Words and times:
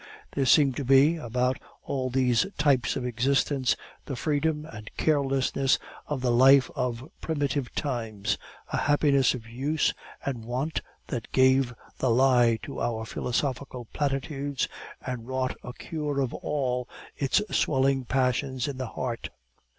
There 0.31 0.47
seemed 0.47 0.75
to 0.77 0.83
be, 0.83 1.17
about 1.17 1.57
all 1.83 2.09
these 2.09 2.47
types 2.57 2.95
of 2.95 3.05
existence, 3.05 3.75
the 4.05 4.15
freedom 4.15 4.65
and 4.65 4.89
carelessness 4.97 5.77
of 6.07 6.21
the 6.21 6.31
life 6.31 6.71
of 6.75 7.07
primitive 7.21 7.71
times, 7.75 8.39
a 8.73 8.77
happiness 8.77 9.35
of 9.35 9.47
use 9.47 9.93
and 10.25 10.43
wont 10.43 10.81
that 11.09 11.31
gave 11.31 11.75
the 11.99 12.09
lie 12.09 12.57
to 12.63 12.81
our 12.81 13.05
philosophical 13.05 13.85
platitudes, 13.93 14.67
and 15.05 15.27
wrought 15.27 15.55
a 15.63 15.71
cure 15.71 16.19
of 16.19 16.33
all 16.33 16.89
its 17.15 17.39
swelling 17.55 18.03
passions 18.05 18.67
in 18.67 18.77
the 18.79 18.87
heart. 18.87 19.29